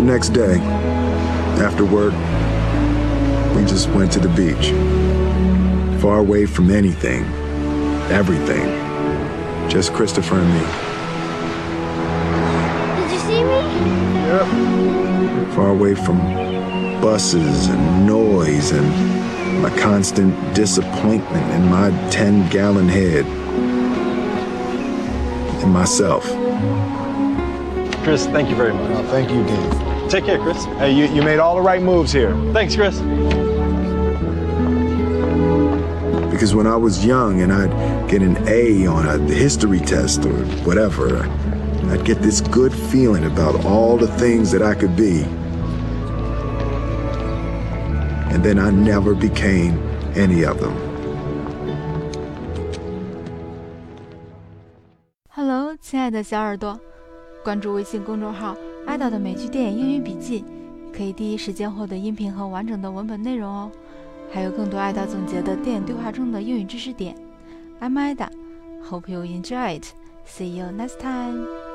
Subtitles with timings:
[0.00, 0.58] next day,
[1.58, 2.12] after work,
[3.56, 4.72] we just went to the beach.
[6.02, 7.24] Far away from anything,
[8.10, 8.66] everything.
[9.70, 10.60] Just Christopher and me.
[13.02, 13.60] Did you see me?
[15.54, 16.18] Far away from
[17.00, 23.24] buses and noise and my constant disappointment in my 10 gallon head.
[25.62, 26.26] And myself.
[28.05, 28.91] Chris, thank you very much.
[28.91, 30.09] Oh, thank you, Dean.
[30.09, 30.65] Take care, Chris.
[30.79, 32.33] Hey, you, you made all the right moves here.
[32.51, 32.99] Thanks, Chris.
[36.31, 40.33] Because when I was young and I'd get an A on a history test or
[40.65, 41.23] whatever,
[41.91, 45.23] I'd get this good feeling about all the things that I could be.
[48.33, 49.77] And then I never became
[50.15, 50.75] any of them.
[55.29, 56.79] Hello，亲爱的小耳朵，
[57.46, 58.56] 关注微信公众号
[58.88, 60.44] “爱豆的美剧电影英语笔记”，
[60.92, 63.70] 可以第一时间获得音频和完整的文本内容哦。
[64.32, 67.16] 还有更多爱豆总结的电影对话中的英语知识点。
[67.80, 68.30] I'm Ida.
[68.90, 69.84] Hope you enjoy it.
[70.26, 71.65] See you next time.